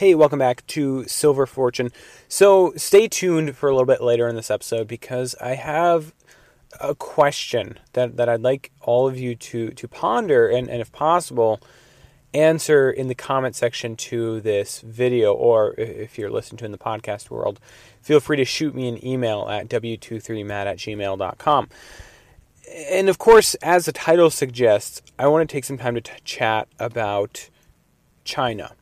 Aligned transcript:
Hey, 0.00 0.14
welcome 0.14 0.38
back 0.38 0.66
to 0.68 1.04
Silver 1.04 1.44
Fortune. 1.44 1.92
So, 2.26 2.72
stay 2.74 3.06
tuned 3.06 3.54
for 3.54 3.68
a 3.68 3.72
little 3.74 3.84
bit 3.84 4.00
later 4.00 4.28
in 4.28 4.34
this 4.34 4.50
episode 4.50 4.88
because 4.88 5.34
I 5.42 5.56
have 5.56 6.14
a 6.80 6.94
question 6.94 7.78
that, 7.92 8.16
that 8.16 8.26
I'd 8.26 8.40
like 8.40 8.72
all 8.80 9.06
of 9.06 9.18
you 9.18 9.34
to, 9.34 9.72
to 9.72 9.88
ponder 9.88 10.48
and, 10.48 10.70
and, 10.70 10.80
if 10.80 10.90
possible, 10.90 11.60
answer 12.32 12.90
in 12.90 13.08
the 13.08 13.14
comment 13.14 13.54
section 13.54 13.94
to 13.96 14.40
this 14.40 14.80
video. 14.80 15.34
Or 15.34 15.74
if 15.76 16.16
you're 16.16 16.30
listening 16.30 16.56
to 16.60 16.64
in 16.64 16.72
the 16.72 16.78
podcast 16.78 17.28
world, 17.28 17.60
feel 18.00 18.20
free 18.20 18.38
to 18.38 18.44
shoot 18.46 18.74
me 18.74 18.88
an 18.88 19.06
email 19.06 19.48
at 19.50 19.68
w23matt 19.68 20.64
at 20.64 20.78
gmail.com. 20.78 21.68
And 22.90 23.10
of 23.10 23.18
course, 23.18 23.54
as 23.56 23.84
the 23.84 23.92
title 23.92 24.30
suggests, 24.30 25.02
I 25.18 25.26
want 25.26 25.46
to 25.46 25.52
take 25.52 25.64
some 25.64 25.76
time 25.76 25.94
to 25.96 26.00
t- 26.00 26.12
chat 26.24 26.68
about 26.78 27.50
China 28.24 28.72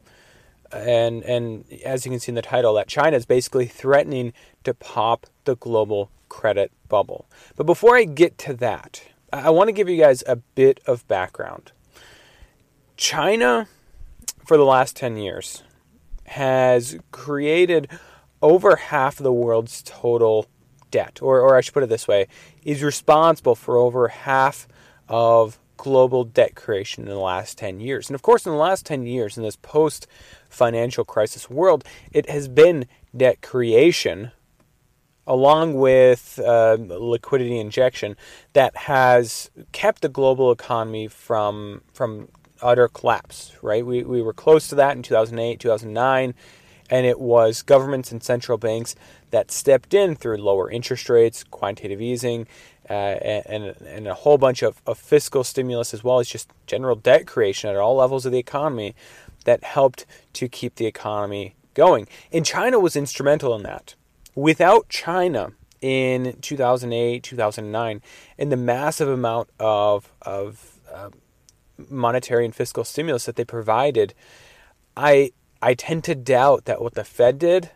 and 0.73 1.23
and 1.25 1.65
as 1.85 2.05
you 2.05 2.11
can 2.11 2.21
see 2.21 2.31
in 2.31 2.37
the 2.37 2.43
title, 2.43 2.75
that 2.75 2.89
China 2.89 3.17
is 3.17 3.27
basically 3.27 3.67
threatening 3.67 4.33
to 4.65 4.75
pop 4.75 5.27
the 5.45 5.57
global 5.57 6.11
credit 6.29 6.73
bubble. 6.89 7.27
But 7.57 7.65
before 7.65 7.97
I 7.97 8.05
get 8.05 8.39
to 8.39 8.55
that, 8.55 9.03
I 9.33 9.51
want 9.51 9.69
to 9.69 9.73
give 9.73 9.89
you 9.89 9.99
guys 9.99 10.23
a 10.27 10.37
bit 10.37 10.81
of 10.87 11.07
background. 11.09 11.73
China, 12.97 13.69
for 14.45 14.57
the 14.57 14.65
last 14.65 14.97
10 14.97 15.17
years, 15.17 15.63
has 16.25 16.99
created 17.13 17.89
over 18.43 18.77
half 18.77 19.19
of 19.19 19.25
the 19.25 19.33
world's 19.33 19.83
total 19.83 20.47
debt, 20.91 21.21
or, 21.23 21.41
or 21.41 21.57
I 21.57 21.61
should 21.61 21.75
put 21.75 21.83
it 21.83 21.89
this 21.89 22.09
way, 22.09 22.27
is 22.63 22.83
responsible 22.83 23.55
for 23.55 23.77
over 23.77 24.09
half 24.09 24.67
of 25.09 25.59
global 25.79 26.25
debt 26.25 26.55
creation 26.55 27.05
in 27.05 27.09
the 27.09 27.19
last 27.19 27.57
10 27.57 27.81
years. 27.81 28.11
And 28.11 28.15
of 28.15 28.21
course, 28.21 28.45
in 28.45 28.53
the 28.53 28.59
last 28.59 28.85
10 28.85 29.07
years, 29.07 29.39
in 29.39 29.43
this 29.43 29.57
post 29.57 30.07
financial 30.51 31.05
crisis 31.05 31.49
world, 31.49 31.85
it 32.13 32.29
has 32.29 32.49
been 32.49 32.87
debt 33.17 33.41
creation 33.41 34.33
along 35.27 35.75
with 35.75 36.41
uh, 36.45 36.77
liquidity 36.81 37.61
injection 37.61 38.17
that 38.55 38.75
has 38.77 39.51
kept 39.73 40.03
the 40.03 40.09
global 40.09 40.51
economy 40.51 41.07
from 41.07 41.83
from 41.93 42.29
utter 42.61 42.89
collapse 42.89 43.53
right 43.63 43.87
we, 43.87 44.03
we 44.03 44.21
were 44.21 44.33
close 44.33 44.67
to 44.67 44.75
that 44.75 44.97
in 44.97 45.03
2008 45.03 45.61
2009 45.61 46.35
and 46.91 47.07
it 47.07 47.21
was 47.21 47.63
governments 47.63 48.11
and 48.11 48.23
central 48.23 48.59
banks 48.59 48.97
that 49.31 49.51
stepped 49.51 49.95
in 49.95 50.17
through 50.17 50.39
lower 50.39 50.71
interest 50.71 51.09
rates 51.09 51.45
quantitative 51.45 52.01
easing 52.01 52.47
uh, 52.89 52.93
and, 52.93 53.75
and 53.83 54.09
a 54.09 54.15
whole 54.15 54.39
bunch 54.39 54.63
of, 54.63 54.81
of 54.87 54.99
fiscal 54.99 55.45
stimulus 55.45 55.93
as 55.93 56.03
well 56.03 56.19
as 56.19 56.29
just 56.29 56.51
general 56.67 56.97
debt 56.97 57.27
creation 57.27 57.69
at 57.69 57.77
all 57.77 57.97
levels 57.97 58.25
of 58.25 58.33
the 58.33 58.39
economy 58.39 58.95
that 59.45 59.63
helped 59.63 60.07
to 60.33 60.49
keep 60.49 60.77
the 60.77 60.87
economy 60.87 61.55
going. 61.75 62.09
And 62.33 62.45
China 62.45 62.79
was 62.79 62.97
instrumental 62.97 63.55
in 63.55 63.63
that. 63.63 63.95
Without 64.35 64.89
China 64.89 65.53
in 65.81 66.37
2008, 66.41 67.23
2009, 67.23 68.03
and 68.39 68.53
the 68.53 68.57
massive 68.57 69.09
amount 69.09 69.49
of, 69.61 70.13
of 70.23 70.79
uh, 70.93 71.11
monetary 71.89 72.45
and 72.45 72.55
fiscal 72.55 72.85
stimulus 72.85 73.27
that 73.27 73.37
they 73.37 73.45
provided, 73.45 74.15
I, 74.97 75.33
I 75.63 75.75
tend 75.75 76.05
to 76.05 76.15
doubt 76.15 76.65
that 76.65 76.81
what 76.81 76.95
the 76.95 77.05
Fed 77.05 77.39
did 77.39 77.71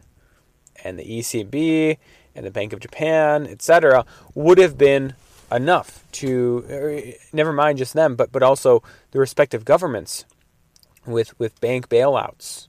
and 0.84 0.99
the 0.99 1.05
ECB 1.05 1.99
and 2.34 2.47
the 2.47 2.50
Bank 2.50 2.72
of 2.72 2.81
Japan, 2.81 3.47
etc., 3.47 4.04
would 4.34 4.59
have 4.59 4.78
been 4.78 5.15
enough 5.50 6.04
to 6.12 6.65
er, 6.70 7.03
never 7.32 7.53
mind 7.53 7.78
just 7.78 7.94
them, 7.94 8.16
but 8.16 8.32
but 8.32 8.43
also 8.43 8.82
the 9.10 9.19
respective 9.19 9.65
governments 9.65 10.25
with 11.06 11.38
with 11.38 11.60
bank 11.60 11.88
bailouts 11.88 12.69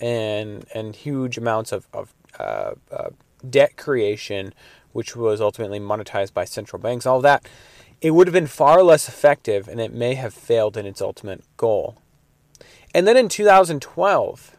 and 0.00 0.64
and 0.74 0.96
huge 0.96 1.38
amounts 1.38 1.72
of 1.72 1.86
of 1.92 2.12
uh, 2.38 2.72
uh, 2.90 3.10
debt 3.48 3.76
creation, 3.76 4.52
which 4.92 5.14
was 5.16 5.40
ultimately 5.40 5.80
monetized 5.80 6.34
by 6.34 6.44
central 6.44 6.80
banks. 6.80 7.06
All 7.06 7.20
that 7.20 7.46
it 8.00 8.10
would 8.10 8.26
have 8.26 8.34
been 8.34 8.46
far 8.46 8.82
less 8.82 9.08
effective, 9.08 9.68
and 9.68 9.80
it 9.80 9.92
may 9.92 10.14
have 10.14 10.34
failed 10.34 10.76
in 10.76 10.86
its 10.86 11.00
ultimate 11.00 11.42
goal. 11.56 11.96
And 12.94 13.06
then 13.06 13.16
in 13.16 13.28
2012, 13.28 14.56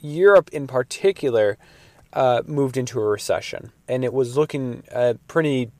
Europe 0.00 0.50
in 0.52 0.66
particular 0.66 1.58
uh, 2.14 2.42
moved 2.46 2.76
into 2.76 3.00
a 3.00 3.04
recession, 3.04 3.72
and 3.88 4.04
it 4.04 4.12
was 4.12 4.36
looking 4.36 4.84
uh, 4.92 5.14
pretty 5.28 5.70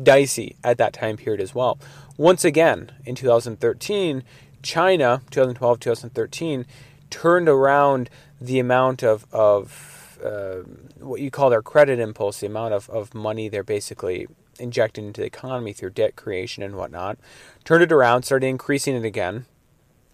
dicey 0.00 0.54
at 0.62 0.78
that 0.78 0.92
time 0.92 1.16
period 1.16 1.40
as 1.40 1.54
well. 1.54 1.78
Once 2.16 2.44
again, 2.44 2.92
in 3.04 3.14
2013, 3.14 4.22
China, 4.62 5.22
2012, 5.30 5.80
2013, 5.80 6.66
turned 7.10 7.48
around 7.48 8.10
the 8.40 8.58
amount 8.58 9.02
of, 9.02 9.26
of 9.32 10.18
uh, 10.24 10.56
what 11.00 11.20
you 11.20 11.30
call 11.30 11.50
their 11.50 11.62
credit 11.62 11.98
impulse, 11.98 12.40
the 12.40 12.46
amount 12.46 12.74
of, 12.74 12.88
of 12.90 13.14
money 13.14 13.48
they're 13.48 13.64
basically 13.64 14.26
injecting 14.58 15.06
into 15.06 15.20
the 15.20 15.26
economy 15.26 15.72
through 15.72 15.90
debt 15.90 16.16
creation 16.16 16.62
and 16.62 16.76
whatnot, 16.76 17.18
turned 17.64 17.82
it 17.82 17.92
around, 17.92 18.24
started 18.24 18.46
increasing 18.46 18.94
it 18.94 19.04
again, 19.04 19.46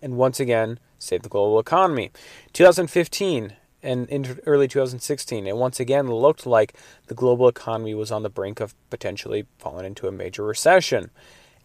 and 0.00 0.16
once 0.16 0.38
again 0.38 0.78
saved 0.98 1.24
the 1.24 1.28
global 1.28 1.58
economy. 1.58 2.10
2015, 2.52 3.54
and 3.84 4.08
in 4.08 4.40
early 4.46 4.66
2016, 4.66 5.46
it 5.46 5.56
once 5.56 5.78
again 5.78 6.08
looked 6.08 6.46
like 6.46 6.74
the 7.06 7.14
global 7.14 7.46
economy 7.46 7.94
was 7.94 8.10
on 8.10 8.22
the 8.22 8.30
brink 8.30 8.58
of 8.60 8.74
potentially 8.90 9.46
falling 9.58 9.84
into 9.84 10.08
a 10.08 10.12
major 10.12 10.42
recession. 10.42 11.10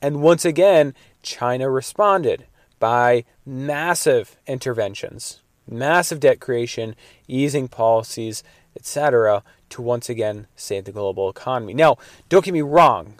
And 0.01 0.21
once 0.21 0.45
again, 0.45 0.93
China 1.23 1.69
responded 1.69 2.45
by 2.79 3.25
massive 3.45 4.37
interventions, 4.47 5.41
massive 5.67 6.19
debt 6.19 6.39
creation, 6.39 6.95
easing 7.27 7.67
policies, 7.67 8.43
etc., 8.75 9.43
to 9.69 9.81
once 9.81 10.09
again 10.09 10.47
save 10.55 10.85
the 10.85 10.91
global 10.91 11.29
economy. 11.29 11.73
Now, 11.73 11.97
don't 12.27 12.45
get 12.45 12.53
me 12.53 12.61
wrong. 12.61 13.15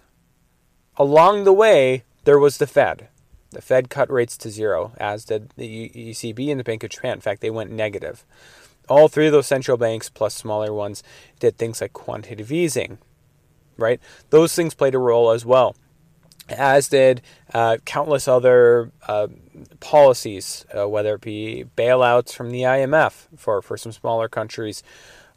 Along 0.98 1.44
the 1.44 1.54
way, 1.54 2.04
there 2.26 2.40
was 2.40 2.58
the 2.58 2.68
Fed. 2.68 3.08
The 3.52 3.62
Fed 3.62 3.90
cut 3.90 4.12
rates 4.12 4.38
to 4.38 4.50
zero, 4.50 4.94
as 4.98 5.26
did 5.26 5.52
the 5.58 5.90
ECB 5.90 6.52
and 6.52 6.60
the 6.60 6.64
Bank 6.64 6.84
of 6.84 6.92
Japan. 6.92 7.14
In 7.14 7.22
fact, 7.22 7.42
they 7.42 7.50
went 7.50 7.72
negative 7.72 8.26
all 8.90 9.08
three 9.08 9.28
of 9.28 9.32
those 9.32 9.48
central 9.48 9.78
banks 9.78 10.10
plus 10.10 10.34
smaller 10.34 10.74
ones 10.74 11.04
did 11.40 11.58
things 11.58 11.80
like 11.80 11.94
quantitative 11.94 12.52
easing, 12.52 12.98
right? 13.78 14.02
Those 14.32 14.56
things 14.56 14.74
played 14.74 14.96
a 14.96 15.00
role 15.00 15.32
as 15.32 15.46
well, 15.46 15.76
as 16.50 16.90
did 16.90 17.22
uh, 17.54 17.78
countless 17.86 18.28
other 18.28 18.92
uh, 19.08 19.28
policies, 19.80 20.66
uh, 20.76 20.90
whether 20.90 21.16
it 21.16 21.22
be 21.22 21.66
bailouts 21.78 22.34
from 22.34 22.50
the 22.50 22.64
IMF 22.64 23.28
for, 23.38 23.62
for 23.62 23.78
some 23.78 23.92
smaller 23.92 24.28
countries 24.28 24.84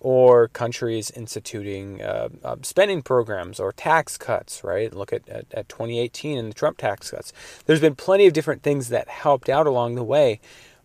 or 0.03 0.49
countries 0.49 1.13
instituting 1.13 2.03
uh, 2.03 2.29
uh, 2.43 2.57
spending 2.63 3.03
programs 3.03 3.61
or 3.61 3.71
tax 3.71 4.19
cuts, 4.19 4.65
right? 4.65 4.93
Look 4.93 5.13
at, 5.13 5.29
at, 5.29 5.47
at 5.55 5.69
2018 5.69 6.37
and 6.37 6.51
the 6.51 6.55
Trump 6.55 6.77
tax 6.79 7.13
cuts. 7.13 7.33
There's 7.67 7.81
been 7.81 7.95
plenty 7.95 8.27
of 8.27 8.33
different 8.33 8.65
things 8.65 8.89
that 8.89 9.09
helped 9.09 9.49
out 9.49 9.69
along 9.69 9.95
the 9.95 10.03
way. 10.03 10.41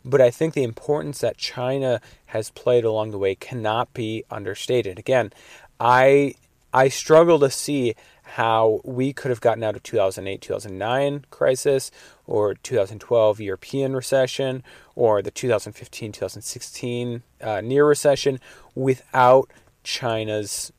But 0.05 0.21
I 0.21 0.29
think 0.29 0.53
the 0.53 0.63
importance 0.63 1.19
that 1.19 1.37
China 1.37 1.99
has 2.27 2.51
played 2.51 2.85
along 2.85 3.09
the 3.09 3.17
way 3.17 3.33
cannot 3.33 3.91
be 3.93 4.23
understated. 4.29 4.99
Again, 4.99 5.33
I 5.79 6.35
I 6.73 6.89
struggle 6.89 7.39
to 7.39 7.49
see 7.49 7.95
how 8.23 8.81
we 8.83 9.13
could 9.13 9.29
have 9.29 9.39
gotten 9.39 9.63
out 9.63 9.75
of 9.75 9.83
2008 9.83 10.41
2009 10.41 11.25
crisis 11.29 11.91
or 12.25 12.55
2012 12.55 13.39
European 13.39 13.95
recession 13.95 14.63
or 14.95 15.21
the 15.21 15.31
2015 15.31 16.11
2016 16.11 17.23
uh, 17.41 17.61
near 17.61 17.85
recession 17.85 18.39
without 18.75 19.49
China's 19.83 20.73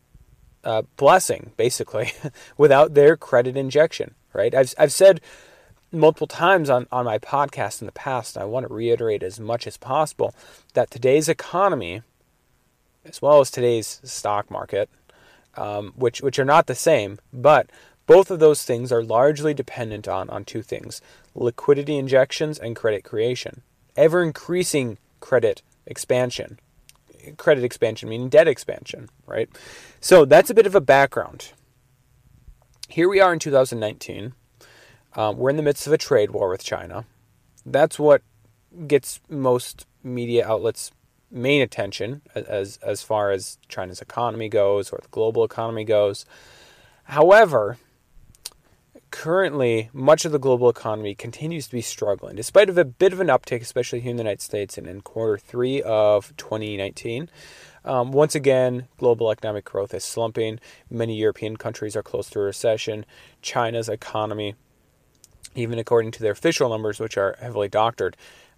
uh, 0.64 0.82
blessing, 0.96 1.52
basically, 1.56 2.12
without 2.58 2.94
their 2.94 3.16
credit 3.16 3.56
injection, 3.56 4.14
right? 4.34 4.54
I've, 4.54 4.74
I've 4.78 4.92
said 4.92 5.20
multiple 5.90 6.26
times 6.26 6.68
on, 6.68 6.86
on 6.92 7.06
my 7.06 7.18
podcast 7.18 7.80
in 7.80 7.86
the 7.86 7.92
past, 7.92 8.36
and 8.36 8.42
I 8.42 8.46
want 8.46 8.68
to 8.68 8.74
reiterate 8.74 9.22
as 9.22 9.40
much 9.40 9.66
as 9.66 9.78
possible 9.78 10.34
that 10.74 10.90
today's 10.90 11.28
economy, 11.28 12.02
as 13.04 13.22
well 13.22 13.40
as 13.40 13.50
today's 13.50 14.00
stock 14.04 14.50
market, 14.50 14.90
um, 15.58 15.92
which 15.96 16.22
which 16.22 16.38
are 16.38 16.44
not 16.44 16.66
the 16.66 16.74
same, 16.74 17.18
but 17.32 17.68
both 18.06 18.30
of 18.30 18.38
those 18.38 18.62
things 18.62 18.92
are 18.92 19.02
largely 19.02 19.52
dependent 19.52 20.06
on 20.08 20.30
on 20.30 20.44
two 20.44 20.62
things: 20.62 21.02
liquidity 21.34 21.96
injections 21.96 22.58
and 22.58 22.76
credit 22.76 23.04
creation. 23.04 23.62
Ever 23.96 24.22
increasing 24.22 24.98
credit 25.20 25.62
expansion. 25.86 26.58
Credit 27.36 27.64
expansion 27.64 28.08
meaning 28.08 28.28
debt 28.28 28.48
expansion, 28.48 29.10
right? 29.26 29.50
So 30.00 30.24
that's 30.24 30.50
a 30.50 30.54
bit 30.54 30.66
of 30.66 30.74
a 30.74 30.80
background. 30.80 31.52
Here 32.88 33.08
we 33.08 33.20
are 33.20 33.32
in 33.32 33.38
2019. 33.38 34.32
Um, 35.14 35.36
we're 35.36 35.50
in 35.50 35.56
the 35.56 35.62
midst 35.62 35.86
of 35.86 35.92
a 35.92 35.98
trade 35.98 36.30
war 36.30 36.48
with 36.48 36.62
China. 36.62 37.04
That's 37.66 37.98
what 37.98 38.22
gets 38.86 39.20
most 39.28 39.86
media 40.02 40.46
outlets' 40.46 40.92
main 41.30 41.62
attention 41.62 42.22
as 42.34 42.78
as 42.78 43.02
far 43.02 43.30
as 43.30 43.58
China's 43.68 44.00
economy 44.00 44.48
goes 44.48 44.90
or 44.90 44.98
the 45.02 45.08
global 45.08 45.44
economy 45.44 45.84
goes. 45.84 46.24
However, 47.04 47.78
currently 49.10 49.90
much 49.92 50.24
of 50.24 50.32
the 50.32 50.38
global 50.38 50.68
economy 50.68 51.14
continues 51.14 51.66
to 51.66 51.72
be 51.72 51.80
struggling, 51.80 52.36
despite 52.36 52.68
of 52.68 52.78
a 52.78 52.84
bit 52.84 53.12
of 53.12 53.20
an 53.20 53.28
uptick, 53.28 53.62
especially 53.62 54.00
here 54.00 54.10
in 54.10 54.16
the 54.16 54.22
United 54.22 54.42
States 54.42 54.76
and 54.76 54.86
in 54.86 55.00
quarter 55.00 55.38
three 55.38 55.82
of 55.82 56.36
2019. 56.36 57.30
Um, 57.84 58.12
once 58.12 58.34
again, 58.34 58.88
global 58.98 59.30
economic 59.30 59.64
growth 59.64 59.94
is 59.94 60.04
slumping. 60.04 60.60
Many 60.90 61.16
European 61.16 61.56
countries 61.56 61.96
are 61.96 62.02
close 62.02 62.28
to 62.30 62.40
a 62.40 62.42
recession. 62.42 63.06
China's 63.40 63.88
economy, 63.88 64.56
even 65.54 65.78
according 65.78 66.10
to 66.12 66.22
their 66.22 66.32
official 66.32 66.68
numbers, 66.68 67.00
which 67.00 67.16
are 67.16 67.36
heavily 67.40 67.68
doctored, 67.68 68.16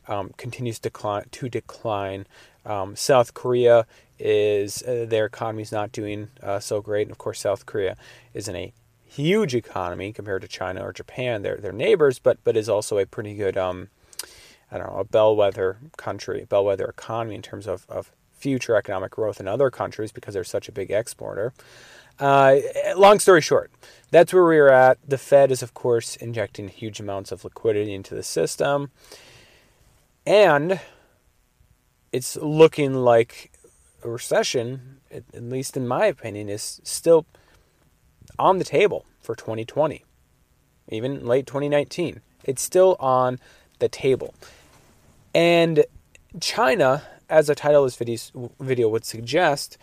um, 0.09 0.33
continues 0.37 0.79
decline, 0.79 1.25
to 1.31 1.49
decline. 1.49 2.27
Um, 2.65 2.97
South 2.97 3.35
Korea 3.35 3.87
is 4.19 4.83
uh, 4.83 5.07
their 5.09 5.27
economy 5.27 5.63
is 5.63 5.73
not 5.73 5.93
doing 5.93 6.29
uh, 6.43 6.61
so 6.61 6.81
great, 6.81 7.03
and 7.03 7.11
of 7.11 7.19
course, 7.19 7.41
South 7.41 7.67
Korea 7.67 7.97
is 8.35 8.49
in 8.49 8.57
a 8.57 8.73
huge 9.05 9.55
economy 9.55 10.13
compared 10.13 10.43
to 10.43 10.49
China 10.49 10.85
or 10.85 10.93
Japan. 10.93 11.43
They're 11.43 11.57
their 11.57 11.73
neighbors, 11.73 12.19
but 12.19 12.39
but 12.45 12.57
is 12.57 12.69
also 12.69 12.99
a 12.99 13.07
pretty 13.07 13.35
good 13.35 13.57
um, 13.57 13.89
I 14.71 14.79
don't 14.79 14.93
know 14.93 15.01
a 15.01 15.05
bellwether 15.05 15.79
country, 15.97 16.47
bellwether 16.49 16.87
economy 16.87 17.35
in 17.35 17.43
terms 17.43 17.67
of, 17.67 17.87
of 17.89 18.13
future 18.33 18.77
economic 18.77 19.13
growth 19.13 19.41
in 19.41 19.49
other 19.49 19.71
countries 19.71 20.13
because 20.13 20.35
they're 20.35 20.45
such 20.45 20.69
a 20.69 20.73
big 20.73 20.91
exporter. 20.91 21.53
Uh, 22.19 22.59
long 22.97 23.19
story 23.19 23.41
short, 23.41 23.71
that's 24.11 24.33
where 24.33 24.45
we 24.45 24.59
are 24.59 24.69
at. 24.69 24.99
The 25.07 25.19
Fed 25.19 25.51
is, 25.51 25.63
of 25.63 25.73
course, 25.75 26.17
injecting 26.17 26.69
huge 26.69 27.01
amounts 27.01 27.33
of 27.33 27.45
liquidity 27.45 27.95
into 27.95 28.15
the 28.15 28.23
system. 28.23 28.91
And 30.27 30.81
it's 32.13 32.37
looking 32.37 32.95
like 32.95 33.53
a 34.03 34.11
recession, 34.11 35.01
at 35.11 35.25
least 35.35 35.77
in 35.77 35.87
my 35.87 36.07
opinion, 36.07 36.49
is 36.49 36.81
still 36.85 37.27
on 38.39 38.59
the 38.59 38.65
table 38.65 39.07
for 39.21 39.35
2020, 39.35 40.05
even 40.89 41.27
late 41.27 41.47
2019. 41.47 42.21
It's 42.45 42.63
still 42.63 42.97
on 42.99 43.39
the 43.79 43.89
table. 43.89 44.35
And 45.35 45.85
China, 46.41 47.03
as 47.29 47.47
the 47.47 47.55
title 47.55 47.85
of 47.85 47.97
this 47.97 48.33
video 48.61 48.89
would 48.89 49.05
suggest, 49.05 49.79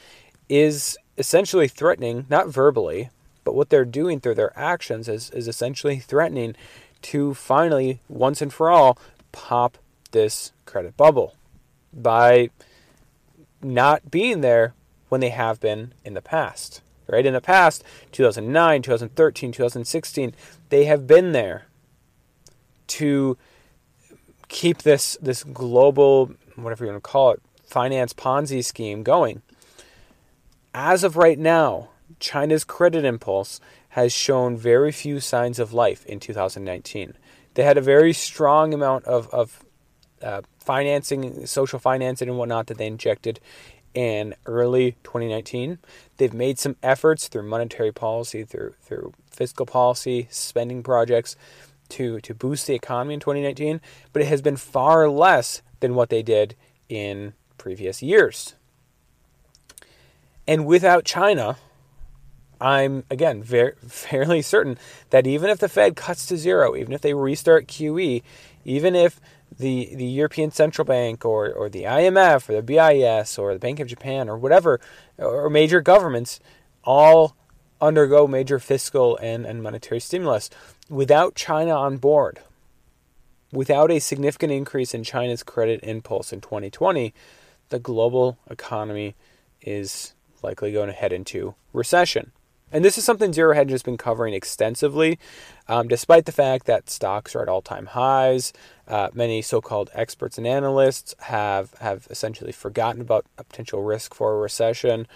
is 0.50 0.98
essentially 1.18 1.68
threatening, 1.68 2.25
not 2.30 2.48
verbally, 2.48 3.10
but 3.44 3.56
what 3.56 3.69
they're 3.69 3.86
doing 3.86 4.19
through 4.19 4.36
their 4.36 4.57
actions 4.57 5.07
is, 5.07 5.30
is 5.31 5.48
essentially 5.48 6.00
threatening 6.00 6.56
to 7.04 7.33
finally, 7.33 8.01
once 8.10 8.42
and 8.42 8.54
for 8.54 8.69
all, 8.69 8.98
pop 9.31 9.78
this 10.12 10.51
credit 10.65 10.98
bubble 10.98 11.36
by 11.94 12.50
not 13.62 14.12
being 14.12 14.42
there 14.42 14.74
when 15.09 15.21
they 15.21 15.30
have 15.30 15.59
been 15.59 15.94
in 16.04 16.13
the 16.13 16.21
past. 16.21 16.81
Right? 17.07 17.25
In 17.25 17.33
the 17.33 17.42
past, 17.42 17.83
2009, 18.12 18.81
2013, 18.81 19.51
2016, 19.54 20.33
they 20.69 20.86
have 20.86 21.07
been 21.07 21.31
there 21.31 21.68
to 22.88 23.38
keep 24.48 24.80
this 24.80 25.18
this 25.21 25.44
global 25.44 26.31
whatever 26.56 26.86
you 26.86 26.92
want 26.92 27.04
to 27.04 27.09
call 27.09 27.31
it 27.31 27.42
finance 27.65 28.13
ponzi 28.13 28.63
scheme 28.63 29.04
going 29.04 29.42
as 30.74 31.04
of 31.04 31.18
right 31.18 31.38
now 31.38 31.89
china's 32.19 32.63
credit 32.63 33.04
impulse 33.04 33.59
has 33.89 34.13
shown 34.13 34.56
very 34.56 34.92
few 34.92 35.19
signs 35.19 35.59
of 35.59 35.74
life 35.74 36.06
in 36.06 36.19
2019 36.19 37.13
they 37.56 37.63
had 37.63 37.77
a 37.77 37.81
very 37.81 38.13
strong 38.13 38.74
amount 38.74 39.04
of, 39.06 39.27
of 39.33 39.65
uh, 40.22 40.42
financing, 40.60 41.46
social 41.46 41.80
financing, 41.80 42.30
and 42.30 42.38
whatnot 42.38 42.68
that 42.68 42.78
they 42.78 42.88
injected 42.88 43.40
in 43.94 44.36
early 44.46 44.92
2019. 45.04 45.80
They've 46.18 46.34
made 46.34 46.60
some 46.60 46.75
efforts 46.84 47.28
through 47.28 47.44
monetary 47.44 47.92
policy, 47.92 48.44
through 48.44 48.75
through 48.81 49.14
fiscal 49.31 49.66
policy, 49.66 50.28
spending 50.30 50.84
projects 50.84 51.36
to 51.90 52.19
to 52.22 52.34
boost 52.34 52.68
the 52.68 52.75
economy 52.75 53.16
in 53.16 53.19
2019, 53.19 53.81
but 54.14 54.22
it 54.22 54.28
has 54.28 54.42
been 54.42 54.58
far 54.58 55.10
less 55.10 55.62
than 55.80 55.96
what 55.96 56.10
they 56.10 56.22
did 56.22 56.56
in 56.90 57.34
previous 57.58 58.02
years. 58.02 58.56
And 60.48 60.66
without 60.66 61.04
China, 61.04 61.58
I'm 62.60 63.04
again 63.10 63.44
very 63.44 63.74
fairly 63.88 64.42
certain 64.42 64.78
that 65.10 65.28
even 65.28 65.50
if 65.50 65.60
the 65.60 65.69
Fed 65.69 65.96
cuts 65.96 66.25
to 66.28 66.38
zero, 66.38 66.75
even 66.75 66.94
if 66.94 67.02
they 67.02 67.14
restart 67.14 67.68
QE, 67.68 68.24
even 68.66 68.96
if 68.96 69.19
the 69.57 69.95
the 69.95 70.05
European 70.05 70.51
Central 70.51 70.85
Bank 70.85 71.25
or, 71.25 71.51
or 71.51 71.69
the 71.69 71.83
IMF 71.83 72.49
or 72.49 72.53
the 72.53 72.61
BIS 72.61 73.38
or 73.38 73.53
the 73.53 73.59
Bank 73.59 73.79
of 73.79 73.88
Japan 73.88 74.29
or 74.29 74.38
whatever 74.38 74.79
or 75.17 75.49
major 75.49 75.81
governments 75.81 76.39
all 76.83 77.35
undergo 77.79 78.27
major 78.27 78.59
fiscal 78.59 79.17
and, 79.17 79.45
and 79.45 79.61
monetary 79.61 79.99
stimulus 79.99 80.49
without 80.89 81.35
China 81.35 81.71
on 81.71 81.97
board, 81.97 82.39
without 83.51 83.91
a 83.91 83.99
significant 83.99 84.51
increase 84.51 84.94
in 84.94 85.03
China's 85.03 85.44
credit 85.44 85.79
impulse 85.83 86.31
in 86.31 86.41
2020, 86.41 87.13
the 87.69 87.79
global 87.79 88.38
economy 88.49 89.15
is 89.61 90.13
likely 90.41 90.71
going 90.71 90.88
to 90.88 90.94
head 90.94 91.11
into 91.11 91.55
recession. 91.73 92.31
And 92.72 92.84
this 92.84 92.98
is 92.98 93.06
something 93.06 93.31
Zero 93.31 93.54
Hedge 93.54 93.72
has 93.72 93.84
been 93.84 93.98
covering 93.98 94.34
extensively, 94.34 95.19
um, 95.68 95.88
despite 95.88 96.25
the 96.25 96.31
fact 96.31 96.66
that 96.66 96.90
stocks 96.90 97.36
are 97.36 97.42
at 97.42 97.48
all-time 97.48 97.88
highs. 97.88 98.52
Uh, 98.88 99.10
many 99.14 99.42
so-called 99.42 99.90
experts 99.94 100.38
and 100.38 100.46
analysts 100.46 101.16
have 101.19 101.74
have 101.80 102.08
essentially 102.10 102.52
forgotten 102.52 103.02
about 103.02 103.25
a 103.38 103.44
potential 103.44 103.84
risk 103.84 104.14
for 104.14 104.34
a 104.34 104.38
recession. 104.38 105.08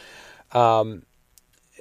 Um, 0.53 1.03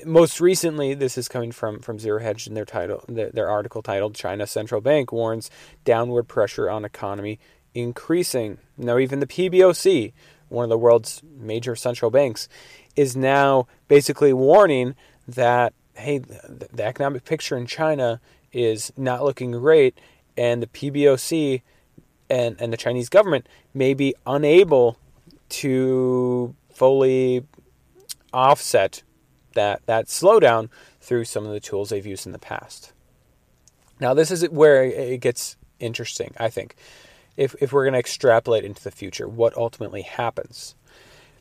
most 0.04 0.40
recently, 0.40 0.94
this 0.94 1.16
is 1.16 1.28
coming 1.28 1.52
from 1.52 1.80
from 1.80 1.98
Zero 1.98 2.20
Hedge 2.20 2.46
in 2.46 2.54
their 2.54 2.64
title, 2.64 3.04
their, 3.08 3.30
their 3.30 3.48
article 3.48 3.82
titled 3.82 4.14
"China 4.14 4.46
Central 4.46 4.80
Bank 4.80 5.12
Warns 5.12 5.50
Downward 5.84 6.24
Pressure 6.24 6.68
on 6.68 6.84
Economy 6.84 7.38
Increasing." 7.74 8.58
Now, 8.76 8.98
even 8.98 9.20
the 9.20 9.26
PBOC, 9.26 10.12
one 10.48 10.64
of 10.64 10.70
the 10.70 10.78
world's 10.78 11.22
major 11.24 11.76
central 11.76 12.10
banks, 12.10 12.48
is 12.96 13.16
now 13.16 13.66
basically 13.88 14.32
warning 14.32 14.94
that 15.34 15.72
hey, 15.94 16.18
the, 16.18 16.84
economic 16.84 17.24
picture 17.24 17.56
in 17.56 17.66
China 17.66 18.20
is 18.52 18.92
not 18.96 19.22
looking 19.22 19.52
great, 19.52 19.98
and 20.36 20.62
the 20.62 20.66
PBOC 20.66 21.62
and, 22.28 22.56
and 22.60 22.72
the 22.72 22.76
Chinese 22.76 23.08
government 23.08 23.48
may 23.74 23.94
be 23.94 24.14
unable 24.26 24.98
to 25.48 26.54
fully 26.72 27.44
offset 28.32 29.02
that 29.54 29.84
that 29.86 30.06
slowdown 30.06 30.68
through 31.00 31.24
some 31.24 31.44
of 31.44 31.52
the 31.52 31.60
tools 31.60 31.90
they've 31.90 32.06
used 32.06 32.26
in 32.26 32.32
the 32.32 32.38
past. 32.38 32.92
Now, 33.98 34.14
this 34.14 34.30
is 34.30 34.48
where 34.48 34.84
it 34.84 35.20
gets 35.20 35.56
interesting, 35.78 36.34
I 36.38 36.48
think, 36.48 36.74
if, 37.36 37.54
if 37.60 37.72
we're 37.72 37.84
going 37.84 37.92
to 37.92 37.98
extrapolate 37.98 38.64
into 38.64 38.82
the 38.82 38.90
future, 38.90 39.28
what 39.28 39.56
ultimately 39.56 40.02
happens. 40.02 40.74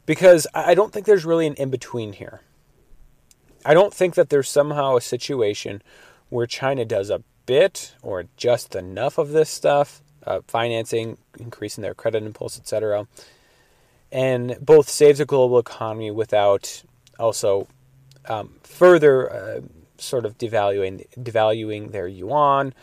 Because 0.06 0.48
I 0.54 0.74
don't 0.74 0.92
think 0.92 1.06
there's 1.06 1.26
really 1.26 1.48
an 1.48 1.54
in 1.54 1.70
between 1.70 2.14
here. 2.14 2.42
I 3.66 3.74
don't 3.74 3.94
think 3.94 4.16
that 4.16 4.30
there's 4.30 4.50
somehow 4.50 4.96
a 4.96 5.02
situation 5.02 5.82
where 6.30 6.46
China 6.46 6.86
does 6.86 7.10
a 7.10 7.24
bit 7.46 7.96
or 8.02 8.26
just 8.38 8.76
enough 8.76 9.18
of 9.18 9.30
this 9.32 9.50
stuff, 9.50 10.02
uh, 10.26 10.40
financing, 10.48 11.18
increasing 11.40 11.82
their 11.82 11.94
credit 11.94 12.24
impulse, 12.24 12.58
etc., 12.58 13.08
and 14.12 14.58
both 14.62 14.90
saves 14.90 15.20
the 15.20 15.26
global 15.26 15.60
economy 15.60 16.10
without 16.10 16.84
also 17.20 17.68
um, 18.28 18.56
further 18.64 19.32
uh, 19.32 19.62
sort 19.98 20.26
of 20.26 20.38
devaluing 20.38 21.06
devaluing 21.18 21.92
their 21.92 22.08
yuan 22.08 22.74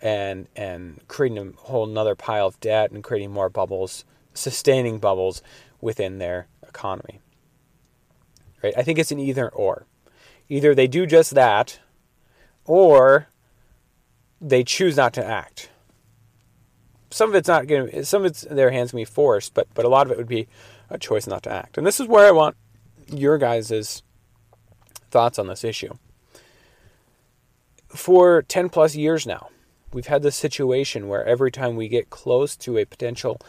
and 0.00 0.48
and 0.56 1.00
creating 1.08 1.38
a 1.38 1.60
whole 1.62 1.88
another 1.88 2.14
pile 2.14 2.46
of 2.46 2.58
debt 2.60 2.90
and 2.90 3.04
creating 3.04 3.30
more 3.30 3.48
bubbles, 3.48 4.04
sustaining 4.32 4.98
bubbles 4.98 5.42
within 5.80 6.18
their 6.18 6.46
economy. 6.66 7.20
Right? 8.62 8.74
I 8.76 8.82
think 8.82 8.98
it's 8.98 9.12
an 9.12 9.20
either 9.20 9.48
or. 9.48 9.86
Either 10.48 10.74
they 10.74 10.86
do 10.86 11.06
just 11.06 11.34
that, 11.34 11.80
or 12.64 13.28
they 14.40 14.64
choose 14.64 14.96
not 14.96 15.12
to 15.14 15.24
act. 15.24 15.70
Some 17.10 17.30
of 17.30 17.34
it's 17.34 17.48
not 17.48 17.66
going 17.66 17.90
to, 17.90 18.04
some 18.04 18.22
of 18.22 18.26
it's 18.26 18.42
their 18.42 18.70
hands 18.70 18.90
to 18.90 18.96
be 18.96 19.04
forced, 19.04 19.54
but 19.54 19.68
but 19.74 19.84
a 19.84 19.88
lot 19.88 20.06
of 20.06 20.12
it 20.12 20.18
would 20.18 20.28
be 20.28 20.48
a 20.90 20.98
choice 20.98 21.26
not 21.26 21.42
to 21.44 21.50
act. 21.50 21.78
And 21.78 21.86
this 21.86 22.00
is 22.00 22.08
where 22.08 22.26
I 22.26 22.32
want 22.32 22.56
your 23.06 23.38
guys' 23.38 24.02
thoughts 25.10 25.38
on 25.38 25.46
this 25.46 25.64
issue. 25.64 25.94
For 27.88 28.42
10 28.42 28.70
plus 28.70 28.96
years 28.96 29.26
now, 29.26 29.50
we've 29.92 30.08
had 30.08 30.22
this 30.22 30.34
situation 30.34 31.08
where 31.08 31.24
every 31.24 31.52
time 31.52 31.76
we 31.76 31.86
get 31.88 32.10
close 32.10 32.56
to 32.56 32.76
a 32.76 32.84
potential 32.84 33.40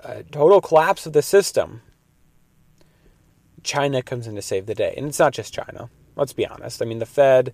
a 0.00 0.22
total 0.22 0.60
collapse 0.60 1.06
of 1.06 1.12
the 1.12 1.22
system, 1.22 1.82
China 3.62 4.02
comes 4.02 4.26
in 4.26 4.34
to 4.34 4.42
save 4.42 4.66
the 4.66 4.74
day. 4.74 4.94
And 4.96 5.06
it's 5.06 5.18
not 5.18 5.32
just 5.32 5.52
China. 5.52 5.88
Let's 6.16 6.32
be 6.32 6.46
honest. 6.46 6.82
I 6.82 6.86
mean, 6.86 6.98
the 6.98 7.06
Fed, 7.06 7.52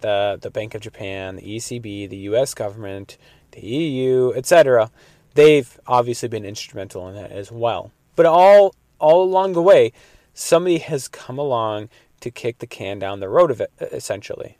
the 0.00 0.38
the 0.40 0.50
Bank 0.50 0.74
of 0.74 0.80
Japan, 0.80 1.36
the 1.36 1.56
ECB, 1.56 2.08
the 2.08 2.16
U.S. 2.16 2.54
government, 2.54 3.18
the 3.52 3.60
EU, 3.60 4.32
etc. 4.34 4.90
They've 5.34 5.78
obviously 5.86 6.28
been 6.28 6.44
instrumental 6.44 7.08
in 7.08 7.14
that 7.14 7.32
as 7.32 7.52
well. 7.52 7.92
But 8.16 8.26
all 8.26 8.74
all 8.98 9.22
along 9.22 9.52
the 9.52 9.62
way, 9.62 9.92
somebody 10.34 10.78
has 10.78 11.08
come 11.08 11.38
along 11.38 11.88
to 12.20 12.30
kick 12.30 12.58
the 12.58 12.66
can 12.66 12.98
down 12.98 13.20
the 13.20 13.28
road 13.28 13.50
of 13.50 13.60
it, 13.60 13.70
essentially. 13.80 14.58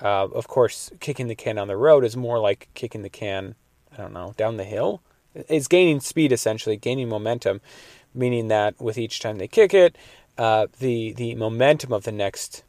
Uh, 0.00 0.28
of 0.32 0.46
course, 0.48 0.90
kicking 1.00 1.28
the 1.28 1.34
can 1.34 1.56
down 1.56 1.68
the 1.68 1.76
road 1.76 2.04
is 2.04 2.16
more 2.16 2.38
like 2.38 2.68
kicking 2.74 3.02
the 3.02 3.08
can, 3.08 3.54
I 3.92 3.96
don't 3.96 4.12
know, 4.12 4.34
down 4.36 4.56
the 4.56 4.64
hill. 4.64 5.00
It's 5.34 5.68
gaining 5.68 6.00
speed, 6.00 6.32
essentially, 6.32 6.76
gaining 6.76 7.08
momentum, 7.08 7.60
meaning 8.14 8.48
that 8.48 8.80
with 8.80 8.98
each 8.98 9.20
time 9.20 9.38
they 9.38 9.48
kick 9.48 9.72
it, 9.72 9.96
uh, 10.38 10.66
the 10.78 11.12
the 11.12 11.34
momentum 11.34 11.92
of 11.92 12.04
the 12.04 12.12
next 12.12 12.64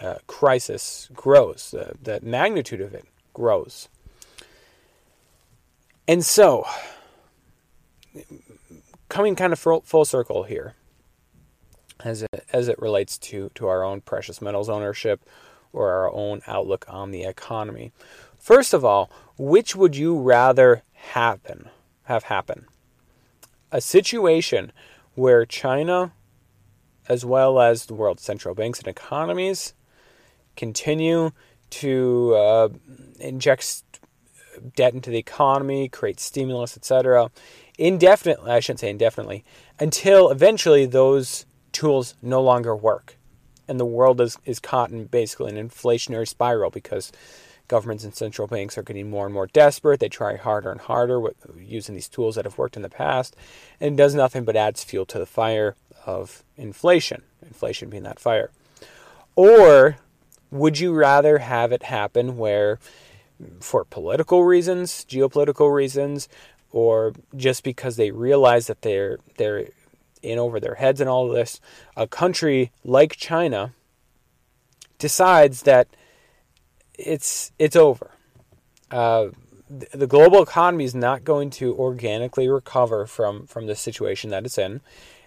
uh, 0.00 0.16
crisis 0.26 1.08
grows. 1.12 1.70
The, 1.70 1.94
the 2.02 2.20
magnitude 2.26 2.80
of 2.80 2.94
it 2.94 3.06
grows. 3.32 3.88
And 6.08 6.24
so, 6.24 6.66
coming 9.08 9.36
kind 9.36 9.52
of 9.52 9.58
full, 9.58 9.82
full 9.82 10.04
circle 10.04 10.42
here, 10.42 10.74
as 12.04 12.22
it, 12.22 12.46
as 12.52 12.68
it 12.68 12.78
relates 12.80 13.16
to, 13.18 13.50
to 13.54 13.68
our 13.68 13.84
own 13.84 14.00
precious 14.00 14.42
metals 14.42 14.68
ownership 14.68 15.24
or 15.72 15.90
our 15.90 16.12
own 16.12 16.42
outlook 16.46 16.84
on 16.88 17.12
the 17.12 17.22
economy. 17.22 17.92
First 18.36 18.74
of 18.74 18.84
all, 18.84 19.10
which 19.38 19.76
would 19.76 19.96
you 19.96 20.18
rather 20.18 20.82
happen 20.92 21.68
have 22.04 22.24
happen? 22.24 22.66
A 23.70 23.80
situation 23.80 24.72
where 25.14 25.46
China, 25.46 26.12
as 27.08 27.24
well 27.24 27.60
as 27.60 27.86
the 27.86 27.94
world's 27.94 28.22
central 28.22 28.54
banks 28.54 28.78
and 28.78 28.88
economies, 28.88 29.74
continue 30.56 31.30
to 31.70 32.34
uh, 32.34 32.68
inject 33.18 33.82
debt 34.76 34.94
into 34.94 35.10
the 35.10 35.18
economy, 35.18 35.88
create 35.88 36.20
stimulus, 36.20 36.76
etc., 36.76 37.30
indefinitely, 37.78 38.50
I 38.50 38.60
shouldn't 38.60 38.80
say 38.80 38.90
indefinitely, 38.90 39.44
until 39.78 40.30
eventually 40.30 40.86
those 40.86 41.46
tools 41.72 42.14
no 42.22 42.42
longer 42.42 42.76
work. 42.76 43.16
And 43.66 43.80
the 43.80 43.86
world 43.86 44.20
is, 44.20 44.36
is 44.44 44.60
caught 44.60 44.90
in 44.90 45.06
basically 45.06 45.56
an 45.56 45.68
inflationary 45.68 46.28
spiral 46.28 46.70
because 46.70 47.12
governments 47.68 48.04
and 48.04 48.14
central 48.14 48.46
banks 48.46 48.76
are 48.76 48.82
getting 48.82 49.08
more 49.08 49.24
and 49.24 49.32
more 49.32 49.46
desperate. 49.46 50.00
They 50.00 50.08
try 50.08 50.36
harder 50.36 50.70
and 50.70 50.80
harder 50.80 51.18
with 51.18 51.36
using 51.58 51.94
these 51.94 52.08
tools 52.08 52.34
that 52.34 52.44
have 52.44 52.58
worked 52.58 52.76
in 52.76 52.82
the 52.82 52.90
past, 52.90 53.34
and 53.80 53.94
it 53.94 53.96
does 53.96 54.14
nothing 54.14 54.44
but 54.44 54.56
adds 54.56 54.84
fuel 54.84 55.06
to 55.06 55.18
the 55.18 55.26
fire 55.26 55.74
of 56.06 56.44
inflation. 56.56 57.22
Inflation 57.42 57.90
being 57.90 58.02
that 58.04 58.20
fire. 58.20 58.50
Or 59.36 59.98
would 60.50 60.78
you 60.78 60.92
rather 60.92 61.38
have 61.38 61.72
it 61.72 61.84
happen 61.84 62.36
where, 62.36 62.78
for 63.60 63.84
political 63.84 64.44
reasons, 64.44 65.04
geopolitical 65.04 65.74
reasons, 65.74 66.28
or 66.70 67.12
just 67.36 67.64
because 67.64 67.96
they 67.96 68.10
realize 68.10 68.66
that 68.66 68.82
they're 68.82 69.18
they're 69.36 69.68
in 70.22 70.38
over 70.38 70.60
their 70.60 70.76
heads 70.76 71.00
and 71.00 71.10
all 71.10 71.28
this, 71.28 71.60
a 71.96 72.06
country 72.06 72.70
like 72.84 73.16
China 73.16 73.72
decides 74.98 75.62
that 75.62 75.88
it's 76.94 77.52
it's 77.58 77.76
over. 77.76 78.10
Uh, 78.90 79.28
the 79.68 80.06
global 80.06 80.42
economy 80.42 80.84
is 80.84 80.94
not 80.94 81.24
going 81.24 81.48
to 81.48 81.74
organically 81.76 82.48
recover 82.48 83.06
from 83.06 83.46
from 83.46 83.66
the 83.66 83.74
situation 83.74 84.30
that 84.30 84.44
it's 84.44 84.58
in, 84.58 84.80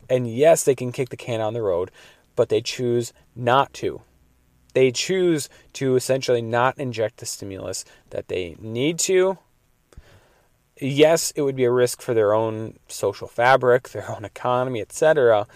and 0.09 0.33
yes, 0.33 0.63
they 0.63 0.75
can 0.75 0.91
kick 0.91 1.09
the 1.09 1.17
can 1.17 1.41
on 1.41 1.53
the 1.53 1.61
road, 1.61 1.91
but 2.35 2.49
they 2.49 2.61
choose 2.61 3.13
not 3.35 3.73
to. 3.75 4.01
They 4.73 4.91
choose 4.91 5.49
to 5.73 5.95
essentially 5.95 6.41
not 6.41 6.77
inject 6.77 7.17
the 7.17 7.25
stimulus 7.25 7.85
that 8.09 8.27
they 8.27 8.57
need 8.59 8.99
to 8.99 9.37
yes, 10.79 11.31
it 11.35 11.41
would 11.41 11.55
be 11.55 11.63
a 11.63 11.71
risk 11.71 12.01
for 12.01 12.13
their 12.13 12.33
own 12.33 12.77
social 12.87 13.27
fabric, 13.27 13.89
their 13.89 14.09
own 14.11 14.25
economy, 14.25 14.81
etc. 14.81 15.47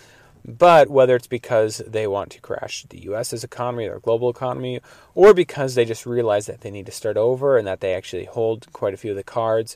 But 0.45 0.89
whether 0.89 1.15
it's 1.15 1.27
because 1.27 1.81
they 1.85 2.07
want 2.07 2.31
to 2.31 2.41
crash 2.41 2.85
the 2.89 3.01
U.S.'s 3.03 3.43
economy, 3.43 3.85
their 3.85 3.99
global 3.99 4.29
economy, 4.29 4.79
or 5.13 5.33
because 5.33 5.75
they 5.75 5.85
just 5.85 6.05
realize 6.05 6.45
that 6.45 6.61
they 6.61 6.71
need 6.71 6.85
to 6.85 6.91
start 6.91 7.17
over 7.17 7.57
and 7.57 7.67
that 7.67 7.81
they 7.81 7.93
actually 7.93 8.25
hold 8.25 8.71
quite 8.71 8.93
a 8.93 8.97
few 8.97 9.11
of 9.11 9.17
the 9.17 9.23
cards, 9.23 9.75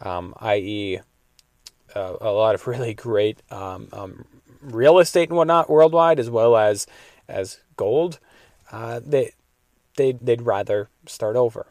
um, 0.00 0.34
i.e., 0.40 1.00
uh, 1.94 2.16
a 2.20 2.30
lot 2.30 2.54
of 2.54 2.66
really 2.66 2.94
great 2.94 3.40
um, 3.50 3.88
um, 3.92 4.24
real 4.60 4.98
estate 4.98 5.28
and 5.28 5.36
whatnot 5.36 5.70
worldwide, 5.70 6.18
as 6.18 6.30
well 6.30 6.56
as 6.56 6.86
as 7.28 7.60
gold, 7.76 8.18
uh, 8.72 9.00
they 9.04 9.32
they 9.96 10.12
they'd 10.12 10.42
rather 10.42 10.88
start 11.06 11.36
over. 11.36 11.66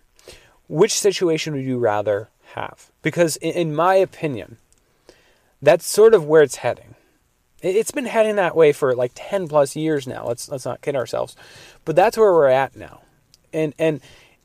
Which 0.68 0.94
situation 0.94 1.54
would 1.54 1.66
you 1.66 1.78
rather 1.78 2.30
have. 2.54 2.92
Because, 3.02 3.36
in, 3.38 3.76
my 3.76 3.96
opinion, 3.96 4.58
that's 5.62 5.86
sort 5.86 6.14
of 6.14 6.26
where 6.26 6.42
it's 6.42 6.58
heading. 6.58 6.96
It's 7.62 7.92
been 7.92 8.06
heading 8.06 8.36
that 8.38 8.56
way 8.56 8.72
for 8.72 8.96
like 8.96 9.12
10 9.16 9.48
plus 9.48 9.76
years 9.76 10.08
now. 10.08 10.28
Let's, 10.28 10.50
let's 10.50 10.66
not 10.66 10.82
kid 10.82 10.96
ourselves. 10.96 11.36
But 11.86 11.96
that's 11.96 12.18
where 12.18 12.34
we're 12.34 12.48
at 12.48 12.76
now. 12.76 13.02
And, 13.54 13.74
and 13.80 14.02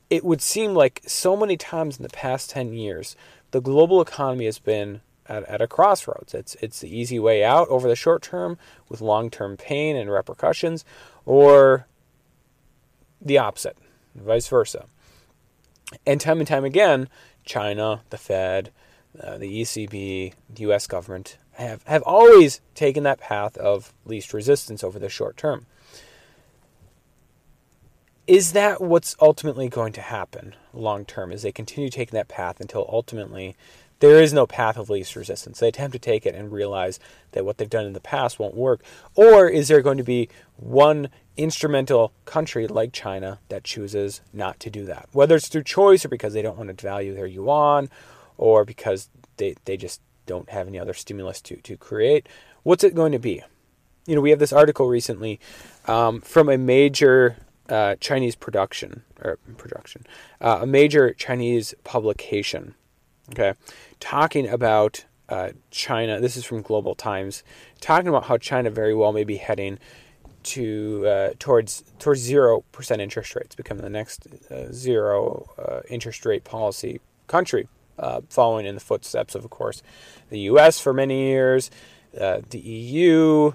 it 0.09 0.23
would 0.23 0.41
seem 0.41 0.73
like 0.73 1.01
so 1.05 1.35
many 1.35 1.57
times 1.57 1.97
in 1.97 2.03
the 2.03 2.09
past 2.09 2.49
10 2.51 2.73
years, 2.73 3.15
the 3.51 3.61
global 3.61 4.01
economy 4.01 4.45
has 4.45 4.59
been 4.59 5.01
at, 5.29 5.43
at 5.45 5.61
a 5.61 5.67
crossroads. 5.67 6.33
It's, 6.33 6.55
it's 6.55 6.81
the 6.81 6.93
easy 6.93 7.19
way 7.19 7.43
out 7.43 7.69
over 7.69 7.87
the 7.87 7.95
short 7.95 8.21
term 8.21 8.57
with 8.89 8.99
long 8.99 9.29
term 9.29 9.55
pain 9.55 9.95
and 9.95 10.11
repercussions, 10.11 10.83
or 11.25 11.87
the 13.21 13.37
opposite, 13.37 13.77
vice 14.15 14.47
versa. 14.47 14.85
And 16.05 16.19
time 16.19 16.39
and 16.39 16.47
time 16.47 16.65
again, 16.65 17.07
China, 17.45 18.01
the 18.09 18.17
Fed, 18.17 18.71
uh, 19.21 19.37
the 19.37 19.61
ECB, 19.61 20.33
the 20.49 20.61
U.S. 20.61 20.87
government 20.87 21.37
have, 21.53 21.83
have 21.83 22.03
always 22.03 22.61
taken 22.75 23.03
that 23.03 23.19
path 23.19 23.57
of 23.57 23.93
least 24.05 24.33
resistance 24.33 24.83
over 24.83 24.99
the 24.99 25.09
short 25.09 25.35
term. 25.35 25.65
Is 28.27 28.53
that 28.53 28.79
what's 28.79 29.15
ultimately 29.19 29.69
going 29.69 29.91
to 29.93 30.01
happen 30.01 30.55
long 30.71 31.03
term? 31.03 31.31
Is 31.31 31.41
they 31.41 31.51
continue 31.51 31.89
taking 31.89 32.15
that 32.15 32.27
path 32.27 32.59
until 32.59 32.87
ultimately 32.87 33.55
there 33.99 34.21
is 34.21 34.33
no 34.33 34.45
path 34.45 34.77
of 34.77 34.89
least 34.89 35.15
resistance? 35.15 35.59
They 35.59 35.67
attempt 35.67 35.93
to 35.93 35.99
take 35.99 36.25
it 36.25 36.35
and 36.35 36.51
realize 36.51 36.99
that 37.31 37.45
what 37.45 37.57
they've 37.57 37.69
done 37.69 37.85
in 37.85 37.93
the 37.93 37.99
past 37.99 38.39
won't 38.39 38.55
work. 38.55 38.81
Or 39.15 39.47
is 39.47 39.67
there 39.67 39.81
going 39.81 39.97
to 39.97 40.03
be 40.03 40.29
one 40.55 41.09
instrumental 41.37 42.11
country 42.25 42.67
like 42.67 42.91
China 42.91 43.39
that 43.47 43.63
chooses 43.63 44.21
not 44.33 44.59
to 44.59 44.69
do 44.69 44.85
that, 44.85 45.07
whether 45.13 45.35
it's 45.35 45.47
through 45.47 45.63
choice 45.63 46.03
or 46.03 46.09
because 46.09 46.33
they 46.33 46.41
don't 46.41 46.57
want 46.57 46.75
to 46.75 46.85
value 46.85 47.13
their 47.13 47.27
yuan 47.27 47.89
or 48.37 48.65
because 48.65 49.09
they, 49.37 49.55
they 49.65 49.77
just 49.77 50.01
don't 50.25 50.49
have 50.49 50.67
any 50.67 50.77
other 50.77 50.93
stimulus 50.93 51.41
to, 51.41 51.55
to 51.57 51.77
create. 51.77 52.27
What's 52.63 52.83
it 52.83 52.93
going 52.93 53.13
to 53.13 53.19
be? 53.19 53.41
You 54.05 54.15
know, 54.15 54.21
we 54.21 54.31
have 54.31 54.39
this 54.39 54.53
article 54.53 54.87
recently 54.87 55.39
um, 55.85 56.21
from 56.21 56.49
a 56.49 56.57
major 56.57 57.37
uh, 57.69 57.95
Chinese 57.99 58.35
production 58.35 59.03
or 59.21 59.37
production, 59.57 60.05
uh, 60.41 60.59
a 60.61 60.65
major 60.65 61.13
Chinese 61.13 61.73
publication, 61.83 62.75
okay, 63.31 63.53
talking 63.99 64.47
about 64.47 65.05
uh, 65.29 65.49
China. 65.71 66.19
This 66.19 66.37
is 66.37 66.45
from 66.45 66.61
Global 66.61 66.95
Times, 66.95 67.43
talking 67.81 68.07
about 68.07 68.25
how 68.25 68.37
China 68.37 68.69
very 68.69 68.93
well 68.93 69.11
may 69.11 69.23
be 69.23 69.37
heading 69.37 69.79
to 70.41 71.05
uh, 71.07 71.29
towards 71.39 71.83
towards 71.99 72.21
zero 72.21 72.63
percent 72.71 73.01
interest 73.01 73.35
rates, 73.35 73.55
becoming 73.55 73.83
the 73.83 73.89
next 73.89 74.27
uh, 74.49 74.71
zero 74.71 75.49
uh, 75.57 75.81
interest 75.89 76.25
rate 76.25 76.43
policy 76.43 76.99
country, 77.27 77.67
uh, 77.97 78.21
following 78.29 78.65
in 78.65 78.75
the 78.75 78.81
footsteps 78.81 79.35
of, 79.35 79.43
of 79.43 79.51
course, 79.51 79.81
the 80.29 80.39
U.S. 80.39 80.79
for 80.79 80.93
many 80.93 81.27
years, 81.27 81.69
uh, 82.19 82.41
the 82.49 82.59
EU, 82.59 83.53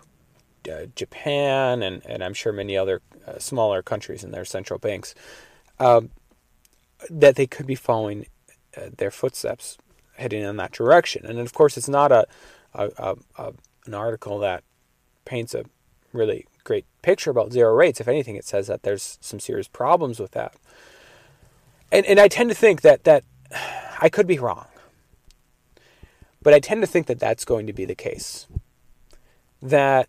Japan, 0.95 1.83
and 1.83 2.05
and 2.07 2.23
I'm 2.23 2.35
sure 2.35 2.53
many 2.53 2.77
other 2.77 3.01
smaller 3.39 3.83
countries 3.83 4.23
and 4.23 4.35
their 4.35 4.45
central 4.45 4.79
banks, 4.79 5.15
um, 5.81 6.11
that 7.11 7.37
they 7.37 7.47
could 7.47 7.67
be 7.67 7.75
following 7.75 8.27
Uh, 8.77 8.91
their 8.97 9.11
footsteps, 9.11 9.79
heading 10.17 10.43
in 10.43 10.57
that 10.57 10.73
direction. 10.73 11.27
And 11.27 11.39
of 11.39 11.53
course, 11.53 11.77
it's 11.77 11.89
not 11.89 12.13
a, 12.13 12.27
a, 12.75 12.91
a, 12.97 13.17
a 13.39 13.53
an 13.87 13.95
article 13.95 14.39
that 14.39 14.65
paints 15.25 15.55
a 15.55 15.65
really 16.13 16.47
great 16.65 16.87
picture 17.03 17.31
about 17.31 17.53
zero 17.53 17.75
rates. 17.75 18.01
If 18.01 18.09
anything, 18.09 18.37
it 18.37 18.47
says 18.47 18.67
that 18.69 18.83
there's 18.83 19.19
some 19.21 19.41
serious 19.41 19.69
problems 19.69 20.19
with 20.19 20.33
that. 20.33 20.55
And 21.93 22.07
and 22.07 22.19
I 22.19 22.29
tend 22.29 22.51
to 22.51 22.55
think 22.55 22.81
that 22.83 23.05
that 23.05 23.25
I 24.01 24.09
could 24.09 24.27
be 24.27 24.39
wrong. 24.39 24.67
But 26.43 26.55
I 26.55 26.61
tend 26.61 26.83
to 26.83 26.87
think 26.87 27.07
that 27.07 27.19
that's 27.19 27.45
going 27.45 27.67
to 27.67 27.73
be 27.73 27.85
the 27.85 27.95
case. 27.95 28.47
That 29.63 30.09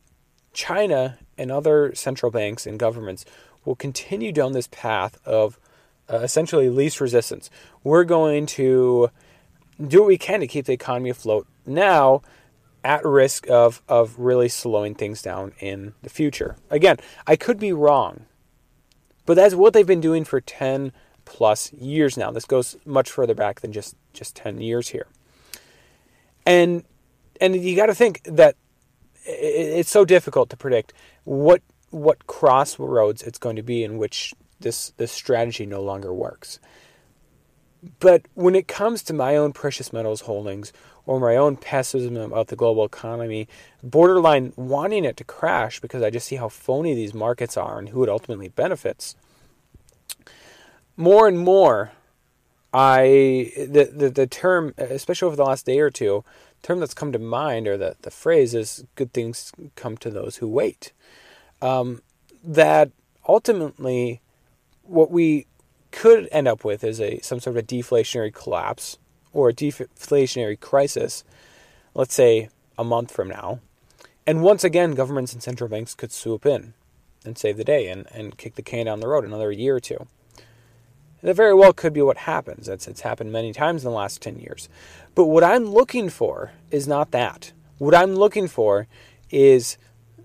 China 0.53 1.17
and 1.37 1.51
other 1.51 1.93
central 1.95 2.31
banks 2.31 2.65
and 2.65 2.79
governments 2.79 3.25
will 3.63 3.75
continue 3.75 4.31
down 4.31 4.51
this 4.51 4.67
path 4.67 5.17
of 5.25 5.59
uh, 6.11 6.17
essentially 6.17 6.69
least 6.69 7.01
resistance. 7.01 7.49
We're 7.83 8.03
going 8.03 8.45
to 8.47 9.09
do 9.85 9.99
what 9.99 10.07
we 10.07 10.17
can 10.17 10.39
to 10.39 10.47
keep 10.47 10.65
the 10.65 10.73
economy 10.73 11.09
afloat 11.09 11.47
now 11.65 12.21
at 12.83 13.03
risk 13.03 13.49
of, 13.49 13.81
of 13.89 14.17
really 14.19 14.47
slowing 14.47 14.93
things 14.93 15.21
down 15.21 15.53
in 15.59 15.93
the 16.03 16.09
future. 16.09 16.55
Again, 16.69 16.97
I 17.25 17.35
could 17.35 17.59
be 17.59 17.73
wrong, 17.73 18.25
but 19.25 19.35
that's 19.35 19.55
what 19.55 19.73
they've 19.73 19.87
been 19.87 20.01
doing 20.01 20.23
for 20.23 20.39
10 20.39 20.91
plus 21.25 21.73
years 21.73 22.15
now. 22.15 22.29
This 22.29 22.45
goes 22.45 22.77
much 22.85 23.09
further 23.09 23.33
back 23.33 23.61
than 23.61 23.73
just, 23.73 23.95
just 24.13 24.35
10 24.35 24.61
years 24.61 24.89
here. 24.89 25.07
And 26.45 26.83
and 27.41 27.55
you 27.55 27.75
got 27.75 27.87
to 27.87 27.95
think 27.95 28.21
that 28.23 28.55
it's 29.25 29.89
so 29.89 30.05
difficult 30.05 30.49
to 30.51 30.57
predict 30.57 30.93
what 31.23 31.61
what 31.89 32.27
crossroads 32.27 33.23
it's 33.23 33.39
going 33.39 33.55
to 33.55 33.63
be 33.63 33.83
in 33.83 33.97
which 33.97 34.33
this 34.65 34.89
this 34.97 35.11
strategy 35.11 35.65
no 35.65 35.81
longer 35.81 36.13
works. 36.13 36.59
But 37.99 38.23
when 38.33 38.55
it 38.55 38.67
comes 38.67 39.03
to 39.03 39.13
my 39.13 39.37
own 39.37 39.53
precious 39.53 39.93
metals 39.93 40.21
holdings 40.21 40.73
or 41.05 41.19
my 41.19 41.35
own 41.35 41.55
pessimism 41.55 42.17
about 42.17 42.47
the 42.47 42.55
global 42.55 42.83
economy, 42.83 43.47
borderline 43.83 44.53
wanting 44.55 45.05
it 45.05 45.17
to 45.17 45.23
crash 45.23 45.79
because 45.79 46.01
I 46.01 46.09
just 46.09 46.27
see 46.27 46.37
how 46.37 46.49
phony 46.49 46.95
these 46.95 47.13
markets 47.13 47.55
are 47.55 47.77
and 47.77 47.89
who 47.89 48.03
it 48.03 48.09
ultimately 48.09 48.47
benefits. 48.47 49.15
More 50.97 51.27
and 51.27 51.37
more, 51.37 51.91
I 52.73 53.51
the 53.55 53.91
the, 53.93 54.09
the 54.09 54.27
term, 54.27 54.73
especially 54.77 55.27
over 55.27 55.35
the 55.35 55.45
last 55.45 55.67
day 55.67 55.79
or 55.79 55.91
two, 55.91 56.25
term 56.63 56.79
that's 56.79 56.95
come 56.95 57.11
to 57.11 57.19
mind 57.19 57.67
or 57.67 57.77
the, 57.77 57.95
the 58.01 58.09
phrase 58.09 58.55
is 58.55 58.83
good 58.95 59.13
things 59.13 59.51
come 59.75 59.95
to 59.97 60.09
those 60.09 60.37
who 60.37 60.47
wait. 60.47 60.91
Um, 61.61 62.01
that 62.43 62.89
ultimately 63.27 64.21
what 64.85 65.11
we 65.11 65.47
could 65.91 66.27
end 66.31 66.47
up 66.47 66.63
with 66.63 66.83
is 66.83 66.99
a 66.99 67.19
some 67.21 67.39
sort 67.39 67.55
of 67.55 67.63
a 67.63 67.65
deflationary 67.65 68.33
collapse 68.33 68.97
or 69.33 69.49
a 69.49 69.53
deflationary 69.53 70.59
crisis, 70.59 71.23
let's 71.93 72.13
say 72.13 72.49
a 72.77 72.83
month 72.83 73.11
from 73.11 73.27
now. 73.27 73.59
And 74.27 74.41
once 74.41 74.63
again, 74.63 74.95
governments 74.95 75.33
and 75.33 75.43
central 75.43 75.69
banks 75.69 75.93
could 75.93 76.11
swoop 76.11 76.45
in 76.45 76.73
and 77.23 77.37
save 77.37 77.57
the 77.57 77.63
day 77.63 77.87
and, 77.87 78.07
and 78.11 78.37
kick 78.37 78.55
the 78.55 78.61
can 78.61 78.85
down 78.85 78.99
the 78.99 79.07
road 79.07 79.23
another 79.23 79.51
year 79.51 79.75
or 79.75 79.79
two. 79.79 80.07
That 81.21 81.35
very 81.35 81.53
well 81.53 81.73
could 81.73 81.93
be 81.93 82.01
what 82.01 82.17
happens. 82.17 82.67
It's, 82.67 82.87
it's 82.87 83.01
happened 83.01 83.31
many 83.31 83.51
times 83.51 83.83
in 83.83 83.89
the 83.89 83.95
last 83.95 84.21
10 84.21 84.39
years. 84.39 84.69
But 85.15 85.25
what 85.25 85.43
I'm 85.43 85.65
looking 85.65 86.09
for 86.09 86.51
is 86.71 86.87
not 86.87 87.11
that. 87.11 87.51
What 87.77 87.95
I'm 87.95 88.15
looking 88.15 88.47
for 88.47 88.87
is 89.31 89.77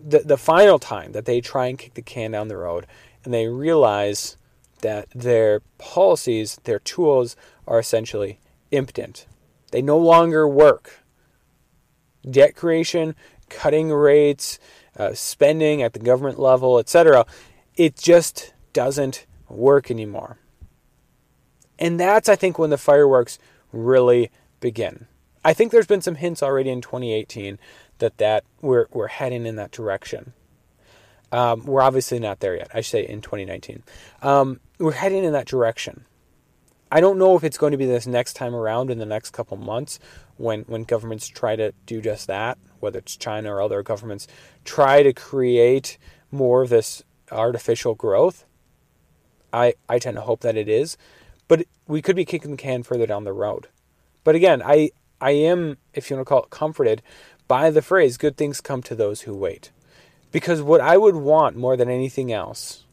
the, 0.03 0.21
the 0.21 0.37
final 0.37 0.79
time 0.79 1.13
that 1.13 1.25
they 1.25 1.41
try 1.41 1.67
and 1.67 1.79
kick 1.79 1.95
the 1.95 2.03
can 2.03 2.33
down 2.33 2.49
the 2.49 2.57
road 2.57 2.87
and 3.25 3.33
they 3.33 3.49
realize 3.49 4.37
that 4.81 5.09
their 5.15 5.61
policies, 5.79 6.59
their 6.65 6.79
tools 6.79 7.37
are 7.67 7.79
essentially 7.79 8.39
impotent. 8.71 9.27
They 9.71 9.83
no 9.83 9.99
longer 9.99 10.49
work. 10.49 11.01
Debt 12.29 12.55
creation, 12.55 13.15
cutting 13.49 13.93
rates, 13.93 14.59
uh, 14.97 15.15
spending 15.15 15.83
at 15.83 15.93
the 15.93 15.99
government 15.99 16.39
level, 16.39 16.79
etc., 16.79 17.25
it 17.77 17.97
just 17.97 18.53
doesn't 18.73 19.27
work 19.49 19.91
anymore. 19.91 20.39
And 21.79 21.99
that's, 21.99 22.29
I 22.29 22.37
think, 22.37 22.59
when 22.59 22.71
the 22.71 22.77
fireworks 22.77 23.39
really 23.73 24.31
begin. 24.61 25.07
I 25.45 25.55
think 25.55 25.73
there's 25.73 25.87
been 25.87 26.03
some 26.03 26.17
hints 26.17 26.43
already 26.43 26.71
in 26.71 26.83
2018 26.83 27.59
that 27.99 28.19
that 28.19 28.45
we're 28.61 28.87
we're 28.93 29.09
heading 29.09 29.47
in 29.47 29.57
that 29.57 29.71
direction. 29.71 30.35
Um, 31.33 31.65
we're 31.65 31.83
obviously 31.83 32.19
not 32.19 32.41
there 32.41 32.57
yet. 32.57 32.71
I 32.75 32.81
should 32.81 32.91
say 32.91 33.07
in 33.07 33.21
2019. 33.21 33.83
Um, 34.23 34.61
we're 34.79 34.93
heading 34.93 35.25
in 35.25 35.33
that 35.33 35.47
direction. 35.47 36.05
I 36.93 37.01
don't 37.01 37.19
know 37.19 37.37
if 37.37 37.45
it's 37.45 37.59
going 37.59 37.71
to 37.71 37.79
be 37.79 37.87
this 37.87 38.07
next 38.07 38.35
time 38.35 38.55
around 38.55 38.91
in 38.91 38.99
the 38.99 39.07
next 39.07 39.31
couple 39.31 39.57
months 39.57 40.01
when 40.37 40.63
when 40.63 40.83
governments 40.85 41.29
try 41.29 41.55
to 41.55 41.73
do 41.87 42.01
just 42.01 42.27
that, 42.27 42.59
whether 42.81 42.99
it's 42.99 43.17
China 43.17 43.55
or 43.55 43.63
other 43.63 43.83
governments 43.83 44.27
try 44.65 45.03
to 45.03 45.13
create 45.13 45.99
more 46.33 46.63
of 46.63 46.69
this 46.69 47.03
artificial 47.31 47.95
growth. 47.95 48.45
I 49.53 49.75
I 49.89 49.99
tend 50.01 50.17
to 50.17 50.23
hope 50.23 50.41
that 50.41 50.57
it 50.57 50.69
is, 50.69 50.97
but 51.47 51.65
we 51.87 52.03
could 52.03 52.17
be 52.17 52.25
kicking 52.25 52.51
the 52.51 52.57
can 52.57 52.83
further 52.83 53.07
down 53.07 53.25
the 53.25 53.33
road. 53.33 53.69
But 54.25 54.35
again, 54.35 54.61
I 54.65 54.91
I 55.21 55.33
am, 55.33 55.77
if 55.95 56.11
you 56.11 56.17
want 56.17 56.27
to 56.27 56.29
call 56.29 56.43
it, 56.43 56.51
comforted 56.51 57.03
by 57.47 57.71
the 57.71 57.83
phrase 57.83 58.17
"good 58.17 58.37
things 58.37 58.61
come 58.61 58.83
to 58.83 58.97
those 58.97 59.23
who 59.23 59.35
wait," 59.35 59.71
because 60.33 60.63
what 60.63 60.81
I 60.81 60.97
would 60.97 61.17
want 61.17 61.57
more 61.57 61.77
than 61.77 61.89
anything 61.89 62.33
else, 62.33 62.85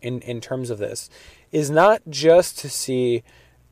in 0.00 0.20
in 0.20 0.40
terms 0.40 0.70
of 0.70 0.78
this, 0.78 1.08
is 1.50 1.70
not 1.70 2.02
just 2.08 2.58
to 2.60 2.68
see 2.68 3.22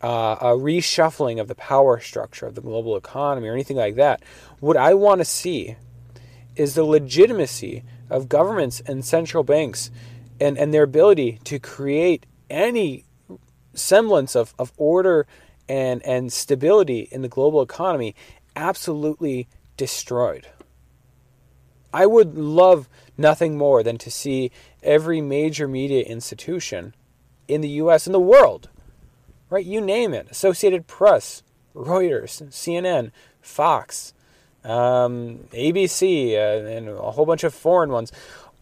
uh, 0.02 0.36
a 0.40 0.46
reshuffling 0.48 1.40
of 1.40 1.48
the 1.48 1.54
power 1.54 2.00
structure 2.00 2.46
of 2.46 2.54
the 2.54 2.60
global 2.60 2.96
economy 2.96 3.48
or 3.48 3.52
anything 3.52 3.76
like 3.76 3.96
that. 3.96 4.22
What 4.60 4.76
I 4.76 4.94
want 4.94 5.20
to 5.20 5.24
see 5.24 5.76
is 6.56 6.74
the 6.74 6.84
legitimacy 6.84 7.84
of 8.08 8.28
governments 8.28 8.80
and 8.86 9.04
central 9.04 9.44
banks 9.44 9.90
and, 10.40 10.56
and 10.58 10.72
their 10.72 10.82
ability 10.82 11.38
to 11.44 11.58
create 11.58 12.26
any 12.48 13.04
semblance 13.74 14.34
of, 14.34 14.54
of 14.58 14.72
order 14.76 15.26
and, 15.68 16.04
and 16.04 16.32
stability 16.32 17.08
in 17.12 17.22
the 17.22 17.28
global 17.28 17.62
economy 17.62 18.14
absolutely 18.56 19.48
destroyed. 19.76 20.48
I 21.92 22.06
would 22.06 22.36
love 22.36 22.88
nothing 23.16 23.56
more 23.56 23.82
than 23.82 23.98
to 23.98 24.10
see 24.10 24.50
every 24.82 25.20
major 25.20 25.68
media 25.68 26.02
institution 26.02 26.94
in 27.48 27.60
the 27.60 27.68
US 27.68 28.06
and 28.06 28.14
the 28.14 28.20
world, 28.20 28.68
right? 29.48 29.64
You 29.64 29.80
name 29.80 30.14
it 30.14 30.28
Associated 30.30 30.86
Press, 30.86 31.42
Reuters, 31.74 32.42
CNN, 32.50 33.10
Fox, 33.40 34.14
um, 34.64 35.48
ABC, 35.52 36.34
uh, 36.34 36.66
and 36.66 36.88
a 36.88 37.10
whole 37.12 37.26
bunch 37.26 37.44
of 37.44 37.54
foreign 37.54 37.90
ones 37.90 38.12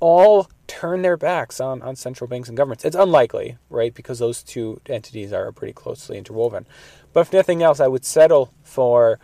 all 0.01 0.49
turn 0.67 1.03
their 1.03 1.17
backs 1.17 1.61
on, 1.61 1.83
on 1.83 1.97
central 1.97 2.29
banks 2.29 2.49
and 2.49 2.57
governments. 2.57 2.85
It's 2.85 2.97
unlikely, 2.97 3.59
right? 3.69 3.93
Because 3.93 4.21
those 4.21 4.43
two 4.43 4.81
entities 4.87 5.33
are 5.33 5.51
pretty 5.51 5.73
closely 5.73 6.19
interwoven. 6.19 6.67
But 7.13 7.21
if 7.21 7.33
nothing 7.33 7.63
else, 7.63 7.81
I 7.81 7.89
would 7.89 8.05
settle 8.05 8.53
for 8.63 9.19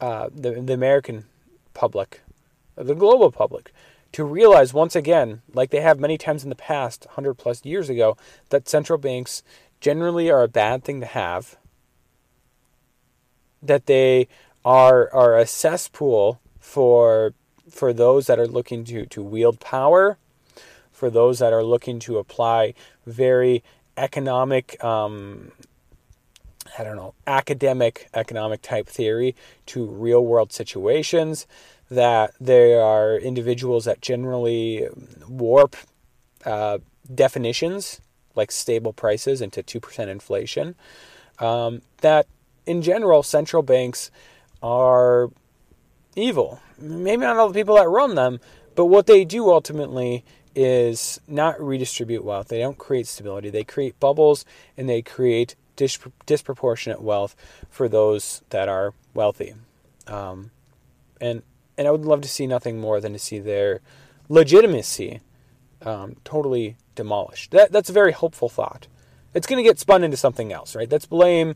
uh, 0.00 0.28
the, 0.32 0.52
the 0.52 0.72
American 0.72 1.24
public, 1.74 2.20
the 2.76 2.94
global 2.94 3.30
public, 3.30 3.72
to 4.12 4.24
realize 4.24 4.74
once 4.74 4.96
again, 4.96 5.42
like 5.52 5.70
they 5.70 5.80
have 5.80 6.00
many 6.00 6.18
times 6.18 6.42
in 6.42 6.50
the 6.50 6.56
past, 6.56 7.06
100 7.06 7.34
plus 7.34 7.64
years 7.64 7.88
ago, 7.88 8.16
that 8.48 8.68
central 8.68 8.98
banks 8.98 9.42
generally 9.80 10.30
are 10.30 10.42
a 10.42 10.48
bad 10.48 10.84
thing 10.84 11.00
to 11.00 11.06
have, 11.06 11.56
that 13.62 13.86
they 13.86 14.28
are, 14.64 15.12
are 15.12 15.38
a 15.38 15.46
cesspool 15.46 16.40
for 16.58 17.34
for 17.70 17.92
those 17.92 18.26
that 18.26 18.38
are 18.38 18.48
looking 18.48 18.84
to, 18.84 19.06
to 19.06 19.22
wield 19.22 19.60
power, 19.60 20.18
for 20.90 21.08
those 21.08 21.38
that 21.38 21.52
are 21.52 21.62
looking 21.62 21.98
to 22.00 22.18
apply 22.18 22.74
very 23.06 23.62
economic, 23.96 24.82
um, 24.82 25.52
I 26.78 26.84
don't 26.84 26.96
know, 26.96 27.14
academic 27.26 28.08
economic 28.14 28.62
type 28.62 28.88
theory 28.88 29.34
to 29.66 29.84
real 29.86 30.24
world 30.24 30.52
situations, 30.52 31.46
that 31.90 32.32
there 32.40 32.82
are 32.82 33.16
individuals 33.16 33.84
that 33.84 34.00
generally 34.00 34.88
warp 35.28 35.76
uh, 36.44 36.78
definitions 37.12 38.00
like 38.36 38.52
stable 38.52 38.92
prices 38.92 39.40
into 39.40 39.62
2% 39.62 40.08
inflation, 40.08 40.74
um, 41.40 41.82
that 41.98 42.26
in 42.66 42.82
general, 42.82 43.22
central 43.22 43.62
banks 43.62 44.10
are 44.62 45.30
evil. 46.14 46.60
Maybe 46.78 47.22
not 47.22 47.36
all 47.36 47.48
the 47.48 47.58
people 47.58 47.76
that 47.76 47.88
run 47.88 48.14
them, 48.14 48.40
but 48.74 48.86
what 48.86 49.06
they 49.06 49.24
do 49.24 49.50
ultimately 49.50 50.24
is 50.54 51.20
not 51.28 51.60
redistribute 51.60 52.24
wealth. 52.24 52.48
They 52.48 52.58
don't 52.58 52.78
create 52.78 53.06
stability. 53.06 53.50
They 53.50 53.64
create 53.64 53.98
bubbles 54.00 54.44
and 54.76 54.88
they 54.88 55.02
create 55.02 55.54
disproportionate 56.26 57.02
wealth 57.02 57.34
for 57.68 57.88
those 57.88 58.42
that 58.50 58.68
are 58.68 58.94
wealthy. 59.14 59.54
Um, 60.06 60.50
and 61.20 61.42
and 61.78 61.88
I 61.88 61.90
would 61.90 62.04
love 62.04 62.20
to 62.22 62.28
see 62.28 62.46
nothing 62.46 62.78
more 62.78 63.00
than 63.00 63.12
to 63.12 63.18
see 63.18 63.38
their 63.38 63.80
legitimacy 64.28 65.20
um, 65.82 66.16
totally 66.24 66.76
demolished. 66.94 67.52
That 67.52 67.72
that's 67.72 67.90
a 67.90 67.94
very 67.94 68.12
hopeful 68.12 68.48
thought. 68.48 68.86
It's 69.32 69.46
going 69.46 69.62
to 69.62 69.68
get 69.68 69.78
spun 69.78 70.02
into 70.02 70.16
something 70.16 70.52
else, 70.52 70.74
right? 70.74 70.90
Let's 70.90 71.06
blame 71.06 71.54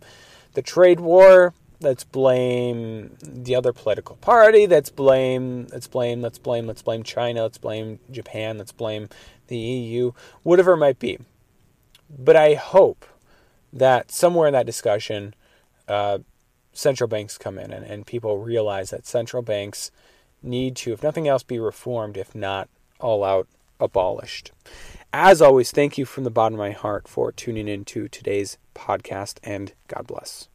the 0.53 0.63
trade 0.63 1.01
war 1.01 1.53
let's 1.85 2.03
blame 2.03 3.17
the 3.23 3.55
other 3.55 3.73
political 3.73 4.17
party. 4.17 4.67
Let's 4.67 4.91
blame, 4.91 5.69
let's 5.71 5.87
blame, 5.87 6.23
let's 6.23 6.39
blame, 6.39 6.67
let's 6.67 6.83
blame 6.83 7.03
China. 7.03 7.43
Let's 7.43 7.59
blame 7.59 8.01
Japan. 8.11 8.59
Let's 8.59 8.73
blame 8.73 9.09
the 9.47 9.57
EU, 9.57 10.13
whatever 10.43 10.73
it 10.73 10.79
might 10.79 10.99
be. 10.99 11.19
But 12.11 12.37
I 12.37 12.55
hope 12.55 13.05
that 13.75 14.11
somewhere 14.11 14.47
in 14.47 14.53
that 14.53 14.67
discussion, 14.67 15.35
uh, 15.89 16.19
central 16.73 17.09
banks 17.09 17.37
come 17.37 17.59
in 17.59 17.73
and, 17.73 17.85
and 17.85 18.07
people 18.07 18.39
realize 18.39 18.91
that 18.91 19.07
central 19.07 19.43
banks 19.43 19.91
need 20.43 20.77
to, 20.77 20.93
if 20.93 21.03
nothing 21.03 21.27
else, 21.29 21.43
be 21.43 21.59
reformed, 21.59 22.17
if 22.17 22.35
not 22.35 22.69
all 23.01 23.25
out 23.25 23.49
abolished. 23.81 24.53
As 25.13 25.43
always, 25.43 25.71
thank 25.71 25.99
you 25.99 26.05
from 26.05 26.25
the 26.25 26.31
bottom 26.31 26.55
of 26.55 26.59
my 26.59 26.71
heart 26.71 27.09
for 27.09 27.33
tuning 27.33 27.69
in 27.69 27.85
to 27.87 28.09
today's 28.09 28.59
podcast, 28.75 29.39
and 29.43 29.73
God 29.89 30.07
bless. 30.07 30.49